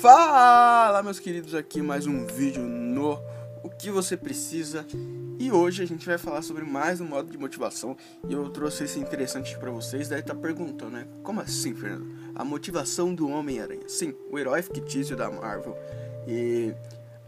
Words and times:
Fala, 0.00 1.02
meus 1.02 1.20
queridos, 1.20 1.54
aqui 1.54 1.80
mais 1.80 2.06
um 2.06 2.26
vídeo 2.26 2.62
no 2.62 3.20
O 3.62 3.68
que 3.68 3.90
você 3.90 4.16
precisa. 4.16 4.84
E 5.38 5.52
hoje 5.52 5.82
a 5.82 5.86
gente 5.86 6.06
vai 6.06 6.18
falar 6.18 6.42
sobre 6.42 6.64
mais 6.64 7.00
um 7.00 7.04
modo 7.04 7.30
de 7.30 7.38
motivação. 7.38 7.96
E 8.28 8.32
eu 8.32 8.48
trouxe 8.50 8.84
esse 8.84 8.98
interessante 8.98 9.56
para 9.58 9.70
vocês. 9.70 10.08
Daí 10.08 10.22
tá 10.22 10.34
perguntando, 10.34 10.92
né? 10.92 11.06
Como 11.22 11.40
assim, 11.40 11.74
Fernando? 11.74 12.06
A 12.34 12.44
motivação 12.44 13.14
do 13.14 13.28
Homem-Aranha. 13.28 13.88
Sim, 13.88 14.14
o 14.30 14.38
herói 14.38 14.62
fictício 14.62 15.16
da 15.16 15.30
Marvel. 15.30 15.76
E 16.26 16.74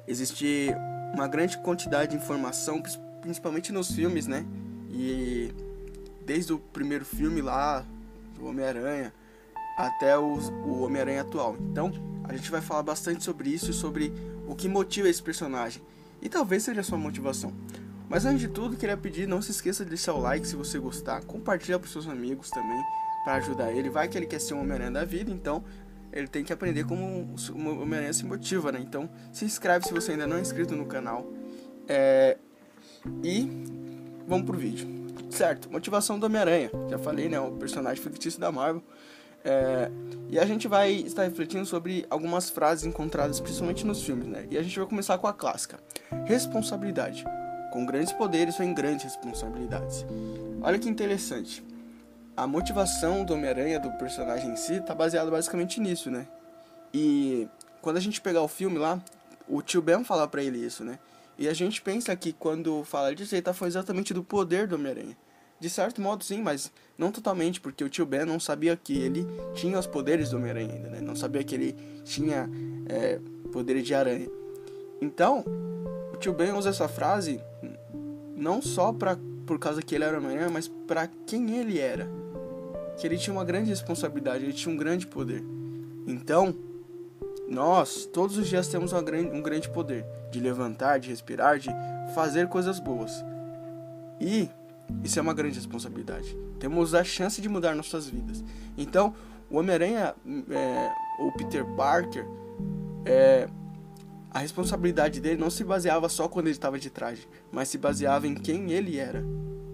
existe 0.06 0.68
uma 1.12 1.28
grande 1.28 1.58
quantidade 1.58 2.12
de 2.12 2.16
informação, 2.16 2.82
principalmente 3.20 3.72
nos 3.72 3.92
filmes, 3.92 4.26
né? 4.26 4.44
E 4.90 5.52
desde 6.24 6.52
o 6.52 6.58
primeiro 6.58 7.04
filme 7.04 7.40
lá, 7.40 7.84
do 8.34 8.46
Homem-Aranha, 8.46 9.12
até 9.76 10.18
o, 10.18 10.39
o 10.64 10.82
Homem-Aranha 10.82 11.22
atual. 11.22 11.57
Então, 11.71 11.93
a 12.24 12.34
gente 12.34 12.50
vai 12.50 12.60
falar 12.60 12.82
bastante 12.82 13.22
sobre 13.22 13.50
isso 13.50 13.70
e 13.70 13.74
sobre 13.74 14.12
o 14.46 14.54
que 14.54 14.68
motiva 14.68 15.08
esse 15.08 15.22
personagem. 15.22 15.82
E 16.20 16.28
talvez 16.28 16.62
seja 16.62 16.80
a 16.80 16.84
sua 16.84 16.98
motivação. 16.98 17.52
Mas 18.08 18.24
antes 18.24 18.40
de 18.40 18.48
tudo, 18.48 18.76
queria 18.76 18.96
pedir, 18.96 19.26
não 19.26 19.40
se 19.40 19.50
esqueça 19.50 19.84
de 19.84 19.90
deixar 19.90 20.14
o 20.14 20.20
like 20.20 20.46
se 20.46 20.56
você 20.56 20.78
gostar, 20.78 21.22
compartilha 21.24 21.78
para 21.78 21.88
seus 21.88 22.06
amigos 22.06 22.50
também, 22.50 22.80
para 23.24 23.34
ajudar 23.34 23.72
ele. 23.72 23.90
Vai 23.90 24.08
que 24.08 24.16
ele 24.16 24.26
quer 24.26 24.40
ser 24.40 24.54
um 24.54 24.60
Homem-Aranha 24.60 24.90
da 24.90 25.04
vida, 25.04 25.30
então 25.30 25.64
ele 26.12 26.28
tem 26.28 26.44
que 26.44 26.52
aprender 26.52 26.84
como 26.84 27.04
o 27.04 27.82
Homem-Aranha 27.82 28.12
se 28.12 28.25
motiva, 28.25 28.70
né? 28.70 28.78
Então, 28.80 29.11
se 29.32 29.44
inscreve 29.44 29.86
se 29.86 29.92
você 29.92 30.12
ainda 30.12 30.26
não 30.26 30.36
é 30.36 30.40
inscrito 30.40 30.76
no 30.76 30.86
canal. 30.86 31.26
É... 31.88 32.38
E 33.22 33.50
vamos 34.27 34.47
pro 34.47 34.56
vídeo. 34.56 34.88
Certo, 35.30 35.70
motivação 35.70 36.19
do 36.19 36.27
Homem-Aranha. 36.27 36.70
Já 36.88 36.98
falei, 36.98 37.28
né? 37.28 37.41
O 37.41 37.52
personagem 37.52 38.02
fictício 38.02 38.38
da 38.38 38.52
Marvel. 38.52 38.83
É, 39.44 39.91
e 40.30 40.39
a 40.39 40.47
gente 40.47 40.66
vai 40.66 40.91
estar 40.92 41.22
refletindo 41.25 41.67
sobre 41.67 42.06
algumas 42.09 42.48
frases 42.48 42.84
encontradas 42.84 43.39
principalmente 43.41 43.87
nos 43.87 44.03
filmes, 44.03 44.27
né? 44.27 44.47
E 44.50 44.56
a 44.56 44.62
gente 44.62 44.78
vai 44.78 44.89
começar 44.89 45.19
com 45.19 45.27
a 45.27 45.33
clássica: 45.33 45.78
responsabilidade. 46.25 47.25
Com 47.70 47.84
grandes 47.84 48.12
poderes 48.12 48.56
vem 48.56 48.72
grandes 48.72 49.05
responsabilidades. 49.05 50.06
Olha 50.62 50.78
que 50.78 50.89
interessante. 50.89 51.62
A 52.37 52.47
motivação 52.47 53.25
do 53.25 53.34
Homem-Aranha, 53.34 53.78
do 53.78 53.91
personagem 53.92 54.50
em 54.50 54.56
si, 54.56 54.81
tá 54.81 54.95
baseada 54.95 55.31
basicamente 55.31 55.81
nisso, 55.81 56.11
né? 56.11 56.27
E 56.92 57.47
quando 57.83 57.97
a 57.97 58.00
gente 58.00 58.20
pegar 58.20 58.42
o 58.42 58.48
filme 58.48 58.78
lá, 58.78 59.00
o 59.48 59.61
tio 59.61 59.83
Ben 59.83 60.03
fala 60.05 60.27
para 60.27 60.42
ele 60.42 60.59
isso, 60.59 60.83
né? 60.83 60.98
E 61.39 61.48
a 61.48 61.53
gente 61.53 61.83
pensa 61.83 62.15
que 62.17 62.33
quando 62.33 62.83
fala 62.84 63.15
disso, 63.15 63.34
ele 63.34 63.42
tá 63.42 63.53
falando 63.53 63.72
exatamente 63.72 64.15
do 64.15 64.22
poder 64.22 64.67
do 64.67 64.77
Homem-Aranha. 64.77 65.17
De 65.65 65.70
certo 65.70 65.98
modo, 65.98 66.23
sim, 66.23 66.43
mas 66.43 66.70
não 66.98 67.11
totalmente, 67.11 67.59
porque 67.59 67.83
o 67.83 67.89
tio 67.89 68.05
Ben 68.05 68.27
não 68.27 68.39
sabia 68.39 68.77
que 68.77 68.98
ele 68.98 69.27
tinha 69.55 69.79
os 69.79 69.87
poderes 69.87 70.29
do 70.29 70.37
Homem-Aranha 70.37 70.75
ainda, 70.75 70.91
né? 70.91 71.01
Não 71.01 71.17
sabia 71.17 71.43
que 71.43 71.55
ele 71.55 71.75
tinha 72.05 72.51
é, 72.87 73.19
poderes 73.51 73.83
de 73.83 73.95
aranha. 73.95 74.29
Então, 75.01 75.43
o 76.12 76.19
tio 76.19 76.34
Ben 76.34 76.53
usa 76.53 76.69
essa 76.69 76.87
frase 76.87 77.41
não 78.37 78.61
só 78.61 78.93
pra, 78.93 79.17
por 79.47 79.59
causa 79.59 79.81
que 79.81 79.95
ele 79.95 80.05
era 80.05 80.19
Homem-Aranha, 80.19 80.51
mas 80.51 80.69
para 80.69 81.09
quem 81.27 81.56
ele 81.56 81.78
era. 81.78 82.06
Que 82.99 83.06
ele 83.06 83.17
tinha 83.17 83.33
uma 83.33 83.43
grande 83.43 83.71
responsabilidade, 83.71 84.45
ele 84.45 84.53
tinha 84.53 84.71
um 84.71 84.77
grande 84.77 85.06
poder. 85.06 85.43
Então, 86.06 86.55
nós, 87.49 88.05
todos 88.05 88.37
os 88.37 88.47
dias, 88.47 88.69
temos 88.69 88.93
grande, 88.93 89.31
um 89.31 89.41
grande 89.41 89.71
poder 89.71 90.05
de 90.31 90.41
levantar, 90.41 91.01
de 91.01 91.09
respirar, 91.09 91.59
de 91.59 91.71
fazer 92.15 92.49
coisas 92.49 92.78
boas. 92.78 93.11
E 94.21 94.47
isso 95.03 95.19
é 95.19 95.23
uma 95.23 95.35
grande 95.35 95.57
responsabilidade. 95.57 96.37
Temos 96.59 96.95
a 96.95 97.05
chance 97.05 97.41
de 97.41 97.49
mudar 97.49 97.75
nossas 97.75 98.09
vidas. 98.09 98.45
Então, 98.77 99.15
o 99.51 99.59
Homem-Aranha, 99.59 100.15
é, 100.51 100.93
o 101.21 101.33
Peter 101.33 101.65
Parker, 101.77 102.27
é, 103.05 103.49
a 104.31 104.39
responsabilidade 104.39 105.21
dele 105.21 105.41
não 105.41 105.50
se 105.50 105.62
baseava 105.62 106.09
só 106.09 106.28
quando 106.28 106.47
ele 106.47 106.56
estava 106.56 106.78
de 106.78 106.91
traje, 106.91 107.28
mas 107.53 107.69
se 107.69 107.78
baseava 107.78 108.27
em 108.27 108.34
quem 108.34 108.73
ele 108.73 108.99
era, 108.99 109.25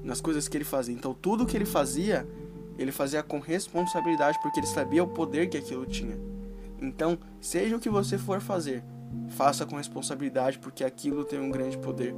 nas 0.02 0.20
coisas 0.20 0.48
que 0.48 0.56
ele 0.56 0.64
fazia. 0.64 0.94
Então, 0.94 1.14
tudo 1.14 1.46
que 1.46 1.56
ele 1.56 1.64
fazia, 1.64 2.28
ele 2.76 2.92
fazia 2.92 3.22
com 3.22 3.38
responsabilidade, 3.38 4.38
porque 4.42 4.60
ele 4.60 4.66
sabia 4.66 5.02
o 5.02 5.08
poder 5.08 5.48
que 5.48 5.56
aquilo 5.56 5.86
tinha. 5.86 6.18
Então, 6.80 7.18
seja 7.40 7.76
o 7.76 7.80
que 7.80 7.88
você 7.88 8.18
for 8.18 8.40
fazer, 8.40 8.82
faça 9.30 9.64
com 9.64 9.76
responsabilidade, 9.76 10.58
porque 10.58 10.84
aquilo 10.84 11.24
tem 11.24 11.40
um 11.40 11.50
grande 11.50 11.78
poder. 11.78 12.14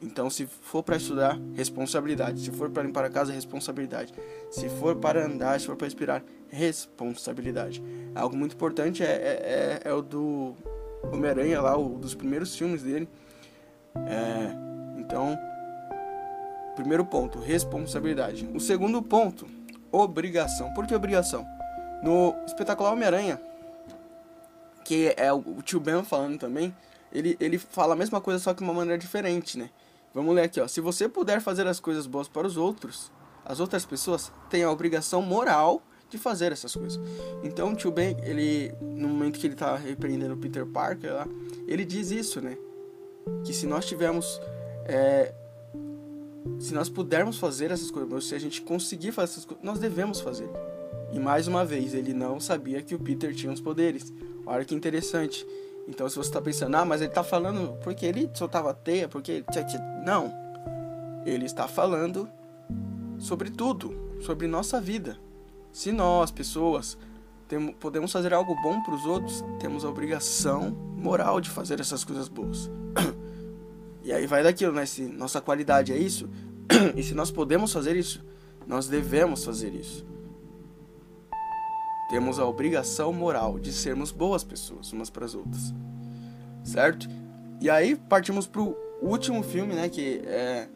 Então, 0.00 0.30
se 0.30 0.46
for 0.46 0.82
para 0.82 0.96
estudar, 0.96 1.38
responsabilidade. 1.54 2.40
Se 2.40 2.50
for 2.52 2.70
para 2.70 2.84
limpar 2.84 3.04
a 3.04 3.10
casa, 3.10 3.32
responsabilidade. 3.32 4.14
Se 4.50 4.68
for 4.68 4.96
para 4.96 5.24
andar, 5.24 5.58
se 5.58 5.66
for 5.66 5.76
para 5.76 5.86
respirar, 5.86 6.22
responsabilidade. 6.48 7.82
Algo 8.14 8.36
muito 8.36 8.54
importante 8.54 9.02
é, 9.02 9.06
é, 9.06 9.80
é, 9.84 9.88
é 9.88 9.92
o 9.92 10.00
do 10.00 10.54
Homem-Aranha 11.12 11.60
lá, 11.60 11.76
o 11.76 11.98
dos 11.98 12.14
primeiros 12.14 12.56
filmes 12.56 12.82
dele. 12.82 13.08
É, 14.06 15.00
então, 15.00 15.36
primeiro 16.76 17.04
ponto, 17.04 17.40
responsabilidade. 17.40 18.48
O 18.54 18.60
segundo 18.60 19.02
ponto, 19.02 19.48
obrigação. 19.90 20.72
Por 20.74 20.86
que 20.86 20.94
obrigação? 20.94 21.44
No 22.02 22.36
espetacular 22.46 22.92
Homem-Aranha, 22.92 23.40
que 24.84 25.12
é 25.16 25.32
o, 25.32 25.42
tio 25.62 25.80
Ben 25.80 26.04
falando 26.04 26.38
também, 26.38 26.74
ele, 27.12 27.36
ele 27.40 27.58
fala 27.58 27.94
a 27.94 27.96
mesma 27.96 28.20
coisa, 28.20 28.38
só 28.38 28.54
que 28.54 28.58
de 28.58 28.64
uma 28.64 28.72
maneira 28.72 28.98
diferente, 28.98 29.58
né? 29.58 29.70
Vamos 30.14 30.34
ler 30.34 30.42
aqui, 30.42 30.60
ó. 30.60 30.66
Se 30.66 30.80
você 30.80 31.08
puder 31.08 31.40
fazer 31.40 31.66
as 31.66 31.78
coisas 31.80 32.06
boas 32.06 32.28
para 32.28 32.46
os 32.46 32.56
outros, 32.56 33.12
as 33.44 33.60
outras 33.60 33.84
pessoas 33.84 34.32
têm 34.50 34.62
a 34.62 34.70
obrigação 34.70 35.22
moral 35.22 35.82
de 36.08 36.18
fazer 36.18 36.52
essas 36.52 36.74
coisas. 36.74 36.98
Então, 37.42 37.72
o 37.72 37.76
tio 37.76 37.90
Ben, 37.90 38.16
ele, 38.22 38.72
no 38.80 39.08
momento 39.08 39.38
que 39.38 39.46
ele 39.46 39.54
tá 39.54 39.76
repreendendo 39.76 40.36
Peter 40.36 40.66
Parker 40.66 41.12
lá, 41.12 41.28
ele 41.66 41.84
diz 41.84 42.10
isso, 42.10 42.40
né? 42.40 42.56
Que 43.44 43.52
se 43.52 43.66
nós 43.66 43.86
tivermos. 43.86 44.40
É, 44.84 45.34
se 46.58 46.72
nós 46.72 46.88
pudermos 46.88 47.38
fazer 47.38 47.70
essas 47.70 47.90
coisas, 47.90 48.24
se 48.24 48.34
a 48.34 48.38
gente 48.38 48.62
conseguir 48.62 49.12
fazer 49.12 49.32
essas 49.32 49.44
coisas, 49.44 49.62
nós 49.64 49.78
devemos 49.78 50.20
fazer. 50.20 50.48
E 51.12 51.18
mais 51.18 51.46
uma 51.46 51.64
vez, 51.64 51.94
ele 51.94 52.12
não 52.12 52.40
sabia 52.40 52.82
que 52.82 52.94
o 52.94 52.98
Peter 52.98 53.34
tinha 53.34 53.52
os 53.52 53.60
poderes. 53.60 54.12
Olha 54.46 54.64
que 54.64 54.74
interessante. 54.74 55.46
Então, 55.88 56.06
se 56.06 56.16
você 56.16 56.28
está 56.28 56.40
pensando, 56.42 56.76
ah, 56.76 56.84
mas 56.84 57.00
ele 57.00 57.10
está 57.10 57.24
falando 57.24 57.78
porque 57.82 58.04
ele 58.04 58.30
soltava 58.34 58.74
teia, 58.74 59.08
porque. 59.08 59.42
Não. 60.04 60.30
Ele 61.24 61.46
está 61.46 61.66
falando 61.66 62.28
sobre 63.18 63.50
tudo, 63.50 63.94
sobre 64.20 64.46
nossa 64.46 64.78
vida. 64.78 65.18
Se 65.72 65.90
nós, 65.90 66.30
pessoas, 66.30 66.98
temos, 67.48 67.74
podemos 67.80 68.12
fazer 68.12 68.34
algo 68.34 68.54
bom 68.62 68.82
para 68.82 68.94
os 68.94 69.06
outros, 69.06 69.42
temos 69.58 69.82
a 69.82 69.88
obrigação 69.88 70.70
moral 70.70 71.40
de 71.40 71.48
fazer 71.48 71.80
essas 71.80 72.04
coisas 72.04 72.28
boas. 72.28 72.70
E 74.00 74.12
aí 74.12 74.26
vai 74.26 74.42
daquilo, 74.42 74.72
né? 74.72 74.86
Se 74.86 75.02
nossa 75.02 75.38
qualidade 75.38 75.92
é 75.92 75.98
isso, 75.98 76.30
e 76.96 77.02
se 77.02 77.12
nós 77.12 77.30
podemos 77.30 77.70
fazer 77.70 77.94
isso, 77.94 78.24
nós 78.66 78.88
devemos 78.88 79.44
fazer 79.44 79.74
isso. 79.74 80.06
Temos 82.08 82.38
a 82.38 82.46
obrigação 82.46 83.12
moral 83.12 83.58
de 83.58 83.72
sermos 83.72 84.10
boas 84.10 84.42
pessoas 84.42 84.92
umas 84.92 85.10
para 85.10 85.24
as 85.24 85.34
outras. 85.34 85.74
Certo? 86.64 87.08
E 87.60 87.68
aí 87.68 87.96
partimos 87.96 88.46
pro 88.46 88.76
último 89.02 89.42
filme, 89.42 89.74
né, 89.74 89.88
que 89.88 90.22
é 90.24 90.68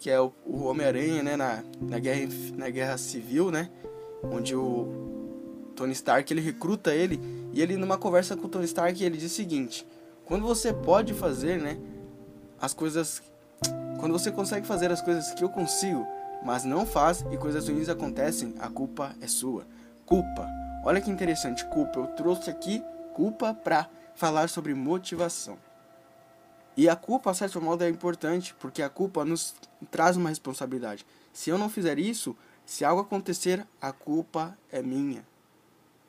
que 0.00 0.08
é 0.08 0.20
o, 0.20 0.32
o 0.46 0.62
Homem-Aranha, 0.62 1.24
né, 1.24 1.36
na, 1.36 1.64
na 1.80 1.98
guerra 1.98 2.28
na 2.56 2.70
guerra 2.70 2.96
civil, 2.96 3.50
né, 3.50 3.68
onde 4.22 4.54
o 4.54 5.72
Tony 5.74 5.92
Stark 5.92 6.32
ele 6.32 6.40
recruta 6.40 6.94
ele 6.94 7.20
e 7.52 7.60
ele 7.60 7.76
numa 7.76 7.98
conversa 7.98 8.36
com 8.36 8.46
o 8.46 8.48
Tony 8.48 8.64
Stark 8.64 9.02
ele 9.02 9.16
diz 9.16 9.32
o 9.32 9.34
seguinte: 9.34 9.86
quando 10.24 10.46
você 10.46 10.72
pode 10.72 11.14
fazer, 11.14 11.58
né, 11.58 11.78
as 12.60 12.72
coisas 12.72 13.20
quando 13.98 14.12
você 14.12 14.30
consegue 14.30 14.66
fazer 14.66 14.92
as 14.92 15.02
coisas 15.02 15.32
que 15.34 15.42
eu 15.42 15.48
consigo, 15.48 16.06
mas 16.44 16.64
não 16.64 16.86
faz 16.86 17.24
e 17.32 17.36
coisas 17.36 17.68
ruins 17.68 17.88
acontecem, 17.88 18.54
a 18.60 18.68
culpa 18.68 19.14
é 19.20 19.26
sua. 19.26 19.66
Culpa. 20.06 20.48
Olha 20.88 21.02
que 21.02 21.10
interessante, 21.10 21.66
culpa. 21.66 21.98
Eu 21.98 22.06
trouxe 22.06 22.48
aqui 22.48 22.82
culpa 23.12 23.52
para 23.52 23.90
falar 24.14 24.48
sobre 24.48 24.72
motivação. 24.72 25.58
E 26.74 26.88
a 26.88 26.96
culpa, 26.96 27.30
a 27.30 27.34
certo 27.34 27.60
modo, 27.60 27.84
é 27.84 27.90
importante, 27.90 28.54
porque 28.58 28.80
a 28.80 28.88
culpa 28.88 29.22
nos 29.22 29.54
traz 29.90 30.16
uma 30.16 30.30
responsabilidade. 30.30 31.04
Se 31.30 31.50
eu 31.50 31.58
não 31.58 31.68
fizer 31.68 31.98
isso, 31.98 32.34
se 32.64 32.86
algo 32.86 33.02
acontecer, 33.02 33.66
a 33.78 33.92
culpa 33.92 34.56
é 34.72 34.80
minha. 34.80 35.26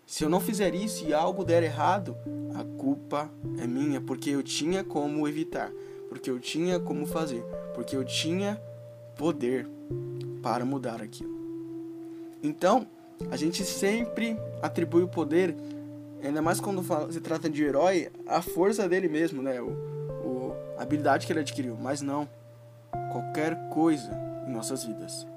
Se 0.05 0.23
eu 0.23 0.29
não 0.29 0.39
fizer 0.39 0.73
isso 0.73 1.05
e 1.05 1.13
algo 1.13 1.43
der 1.43 1.61
errado, 1.61 2.15
a 2.55 2.63
culpa 2.81 3.29
é 3.57 3.67
minha, 3.67 3.99
porque 3.99 4.29
eu 4.29 4.41
tinha 4.41 4.81
como 4.81 5.27
evitar, 5.27 5.73
porque 6.07 6.31
eu 6.31 6.39
tinha 6.39 6.79
como 6.79 7.05
fazer, 7.05 7.43
porque 7.75 7.97
eu 7.97 8.05
tinha 8.05 8.55
poder 9.17 9.67
para 10.41 10.63
mudar 10.63 11.01
aquilo. 11.01 11.37
Então, 12.41 12.87
a 13.31 13.35
gente 13.35 13.63
sempre 13.65 14.37
atribui 14.61 15.03
o 15.03 15.07
poder, 15.07 15.55
ainda 16.23 16.41
mais 16.41 16.59
quando 16.59 16.83
se 17.11 17.19
trata 17.19 17.49
de 17.49 17.63
herói, 17.63 18.09
a 18.27 18.41
força 18.41 18.87
dele 18.87 19.07
mesmo, 19.07 19.41
né? 19.41 19.61
O, 19.61 19.67
o, 19.67 20.55
a 20.77 20.83
habilidade 20.83 21.25
que 21.25 21.33
ele 21.33 21.39
adquiriu. 21.39 21.77
Mas 21.79 22.01
não. 22.01 22.27
Qualquer 23.11 23.69
coisa 23.69 24.11
em 24.47 24.51
nossas 24.51 24.83
vidas. 24.83 25.27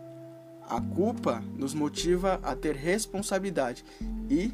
A 0.68 0.80
culpa 0.80 1.42
nos 1.56 1.74
motiva 1.74 2.40
a 2.42 2.54
ter 2.54 2.76
responsabilidade 2.76 3.84
e 4.30 4.52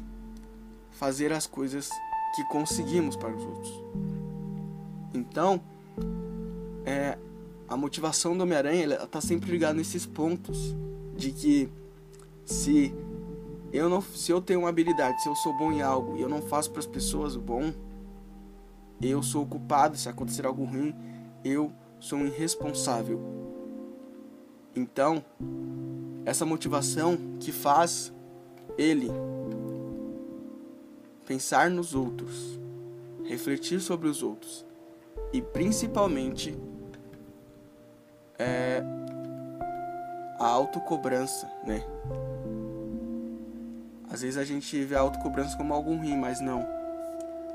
fazer 0.91 1.31
as 1.31 1.45
coisas 1.45 1.89
que 2.35 2.43
conseguimos 2.45 3.15
para 3.15 3.33
os 3.33 3.43
outros. 3.43 3.83
Então, 5.13 5.61
é, 6.85 7.17
a 7.67 7.77
motivação 7.77 8.35
do 8.35 8.43
Homem-Aranha 8.43 8.95
está 9.03 9.21
sempre 9.21 9.51
ligada 9.51 9.75
nesses 9.75 10.05
pontos 10.05 10.75
de 11.15 11.31
que 11.31 11.69
se 12.45 12.93
eu 13.71 13.89
não, 13.89 14.01
se 14.01 14.31
eu 14.31 14.41
tenho 14.41 14.61
uma 14.61 14.69
habilidade, 14.69 15.21
se 15.21 15.29
eu 15.29 15.35
sou 15.35 15.55
bom 15.57 15.71
em 15.71 15.81
algo 15.81 16.17
e 16.17 16.21
eu 16.21 16.29
não 16.29 16.41
faço 16.41 16.71
para 16.71 16.79
as 16.79 16.85
pessoas 16.85 17.35
o 17.35 17.39
bom, 17.41 17.71
eu 19.01 19.21
sou 19.23 19.45
culpado 19.45 19.97
se 19.97 20.09
acontecer 20.09 20.45
algo 20.45 20.65
ruim, 20.65 20.93
eu 21.43 21.71
sou 21.99 22.19
um 22.19 22.25
irresponsável. 22.25 23.19
Então, 24.75 25.23
essa 26.25 26.45
motivação 26.45 27.17
que 27.39 27.51
faz 27.51 28.13
ele 28.77 29.09
pensar 31.25 31.69
nos 31.69 31.93
outros, 31.93 32.59
refletir 33.23 33.79
sobre 33.79 34.07
os 34.07 34.23
outros 34.23 34.65
e 35.31 35.41
principalmente 35.41 36.57
é, 38.37 38.81
a 40.39 40.47
autocobrança, 40.47 41.47
né? 41.65 41.83
Às 44.09 44.21
vezes 44.21 44.37
a 44.37 44.43
gente 44.43 44.83
vê 44.83 44.95
a 44.95 44.99
autocobrança 45.01 45.55
como 45.55 45.73
algo 45.73 45.95
ruim, 45.95 46.17
mas 46.17 46.41
não. 46.41 46.67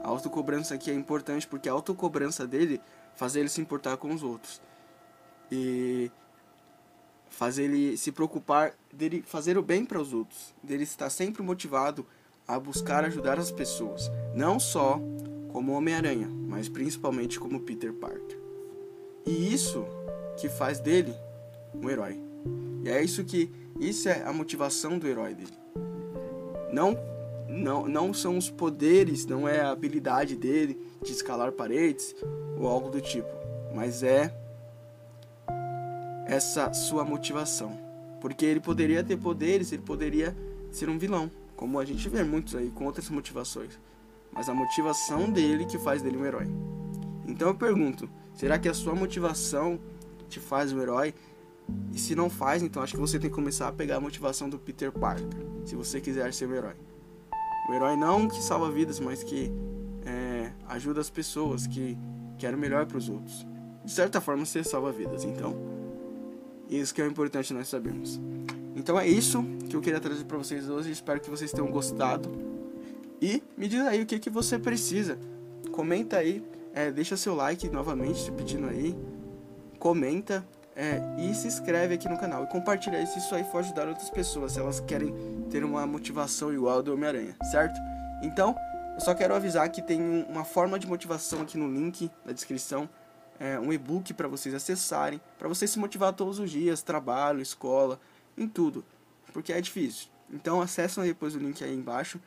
A 0.02 0.08
autocobrança 0.08 0.74
aqui 0.74 0.90
é 0.90 0.94
importante 0.94 1.46
porque 1.46 1.68
a 1.68 1.72
autocobrança 1.72 2.46
dele 2.46 2.80
faz 3.16 3.36
ele 3.36 3.48
se 3.48 3.60
importar 3.60 3.96
com 3.96 4.12
os 4.12 4.22
outros. 4.22 4.60
E 5.50 6.10
fazer 7.28 7.64
ele 7.64 7.96
se 7.96 8.12
preocupar 8.12 8.74
dele 8.92 9.22
fazer 9.26 9.58
o 9.58 9.62
bem 9.62 9.84
para 9.84 10.00
os 10.00 10.12
outros, 10.12 10.54
dele 10.62 10.84
estar 10.84 11.10
sempre 11.10 11.42
motivado 11.42 12.06
a 12.46 12.58
buscar 12.58 13.04
ajudar 13.04 13.38
as 13.38 13.50
pessoas, 13.50 14.10
não 14.34 14.60
só 14.60 15.00
como 15.48 15.72
Homem-Aranha, 15.72 16.28
mas 16.28 16.68
principalmente 16.68 17.40
como 17.40 17.60
Peter 17.60 17.92
Parker. 17.92 18.38
E 19.26 19.52
isso 19.52 19.84
que 20.36 20.48
faz 20.48 20.78
dele 20.78 21.14
um 21.74 21.88
herói. 21.88 22.20
E 22.84 22.88
é 22.88 23.02
isso 23.02 23.24
que 23.24 23.50
isso 23.80 24.08
é 24.08 24.22
a 24.22 24.32
motivação 24.32 24.98
do 24.98 25.06
herói 25.06 25.34
dele. 25.34 25.63
Não 26.74 26.98
não 27.48 27.86
não 27.86 28.12
são 28.12 28.36
os 28.36 28.50
poderes, 28.50 29.24
não 29.26 29.48
é 29.48 29.60
a 29.60 29.70
habilidade 29.70 30.34
dele 30.34 30.76
de 31.04 31.12
escalar 31.12 31.52
paredes 31.52 32.16
ou 32.58 32.66
algo 32.66 32.90
do 32.90 33.00
tipo, 33.00 33.28
mas 33.72 34.02
é 34.02 34.34
essa 36.26 36.72
sua 36.72 37.04
motivação. 37.04 37.78
Porque 38.20 38.44
ele 38.44 38.58
poderia 38.58 39.04
ter 39.04 39.16
poderes, 39.16 39.70
ele 39.70 39.82
poderia 39.82 40.36
ser 40.72 40.88
um 40.88 40.98
vilão, 40.98 41.30
como 41.54 41.78
a 41.78 41.84
gente 41.84 42.08
vê 42.08 42.24
muitos 42.24 42.56
aí 42.56 42.70
com 42.70 42.86
outras 42.86 43.08
motivações. 43.08 43.78
Mas 44.32 44.48
a 44.48 44.54
motivação 44.54 45.30
dele 45.30 45.66
que 45.66 45.78
faz 45.78 46.02
dele 46.02 46.16
um 46.16 46.24
herói. 46.24 46.48
Então 47.24 47.48
eu 47.48 47.54
pergunto, 47.54 48.10
será 48.34 48.58
que 48.58 48.68
a 48.68 48.74
sua 48.74 48.96
motivação 48.96 49.78
te 50.28 50.40
faz 50.40 50.72
um 50.72 50.80
herói? 50.80 51.14
E 51.92 51.98
se 51.98 52.14
não 52.14 52.28
faz, 52.28 52.62
então 52.62 52.82
acho 52.82 52.94
que 52.94 53.00
você 53.00 53.18
tem 53.18 53.30
que 53.30 53.36
começar 53.36 53.68
a 53.68 53.72
pegar 53.72 53.96
a 53.96 54.00
motivação 54.00 54.48
do 54.48 54.58
Peter 54.58 54.90
Parker, 54.92 55.26
se 55.64 55.74
você 55.76 56.00
quiser 56.00 56.32
ser 56.32 56.48
um 56.48 56.54
herói. 56.54 56.74
Um 57.68 57.74
herói 57.74 57.96
não 57.96 58.28
que 58.28 58.42
salva 58.42 58.70
vidas, 58.70 59.00
mas 59.00 59.22
que 59.22 59.50
é, 60.04 60.52
ajuda 60.68 61.00
as 61.00 61.08
pessoas, 61.08 61.66
que 61.66 61.96
quer 62.36 62.54
o 62.54 62.58
melhor 62.58 62.84
para 62.86 62.98
os 62.98 63.08
outros. 63.08 63.46
De 63.84 63.92
certa 63.92 64.20
forma, 64.20 64.44
você 64.44 64.64
salva 64.64 64.92
vidas, 64.92 65.24
então 65.24 65.56
isso 66.68 66.94
que 66.94 67.02
é 67.02 67.06
importante 67.06 67.52
nós 67.52 67.68
sabermos. 67.68 68.20
Então 68.74 68.98
é 68.98 69.06
isso 69.06 69.44
que 69.68 69.76
eu 69.76 69.80
queria 69.80 70.00
trazer 70.00 70.24
para 70.24 70.36
vocês 70.36 70.68
hoje. 70.68 70.90
Espero 70.90 71.20
que 71.20 71.30
vocês 71.30 71.52
tenham 71.52 71.70
gostado. 71.70 72.30
E 73.20 73.42
me 73.56 73.68
diz 73.68 73.80
aí 73.86 74.02
o 74.02 74.06
que, 74.06 74.18
que 74.18 74.30
você 74.30 74.58
precisa. 74.58 75.18
Comenta 75.70 76.16
aí, 76.16 76.44
é, 76.72 76.90
deixa 76.90 77.16
seu 77.16 77.34
like 77.34 77.68
novamente, 77.68 78.24
te 78.24 78.32
pedindo 78.32 78.66
aí. 78.66 78.96
Comenta 79.78 80.46
é, 80.76 81.00
e 81.18 81.34
se 81.34 81.46
inscreve 81.46 81.94
aqui 81.94 82.08
no 82.08 82.18
canal. 82.18 82.44
E 82.44 82.46
compartilha 82.46 83.04
se 83.06 83.18
isso 83.18 83.34
aí 83.34 83.44
for 83.44 83.58
ajudar 83.58 83.88
outras 83.88 84.10
pessoas, 84.10 84.52
se 84.52 84.60
elas 84.60 84.80
querem 84.80 85.14
ter 85.50 85.64
uma 85.64 85.86
motivação 85.86 86.52
igual 86.52 86.78
a 86.78 86.82
do 86.82 86.92
Homem-Aranha, 86.92 87.36
certo? 87.50 87.80
Então, 88.22 88.56
eu 88.94 89.00
só 89.00 89.14
quero 89.14 89.34
avisar 89.34 89.68
que 89.70 89.82
tem 89.82 90.00
uma 90.28 90.44
forma 90.44 90.78
de 90.78 90.86
motivação 90.86 91.42
aqui 91.42 91.58
no 91.58 91.68
link 91.68 92.10
na 92.24 92.32
descrição 92.32 92.88
é, 93.38 93.58
um 93.58 93.72
e-book 93.72 94.14
para 94.14 94.28
vocês 94.28 94.54
acessarem, 94.54 95.20
para 95.38 95.48
vocês 95.48 95.70
se 95.70 95.78
motivar 95.78 96.12
todos 96.12 96.38
os 96.38 96.50
dias, 96.50 96.82
trabalho, 96.82 97.40
escola, 97.40 97.98
em 98.36 98.48
tudo, 98.48 98.84
porque 99.32 99.52
é 99.52 99.60
difícil. 99.60 100.08
Então 100.32 100.60
acessem 100.60 101.04
depois 101.04 101.34
o 101.34 101.38
link 101.38 101.62
aí 101.62 101.74
embaixo 101.74 102.20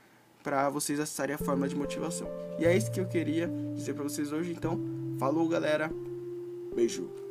para 0.44 0.70
vocês 0.70 1.00
acessarem 1.00 1.36
a 1.36 1.38
forma 1.38 1.68
de 1.68 1.76
motivação. 1.76 2.28
E 2.60 2.66
é 2.66 2.76
isso 2.76 2.92
que 2.92 3.00
eu 3.00 3.08
queria 3.08 3.50
dizer 3.76 3.94
para 3.94 4.04
vocês 4.04 4.32
hoje. 4.32 4.52
Então, 4.52 4.80
falou 5.20 5.48
galera, 5.48 5.92
beijo. 6.74 7.27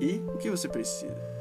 E 0.00 0.22
o 0.28 0.38
que 0.38 0.50
você 0.50 0.68
precisa? 0.68 1.33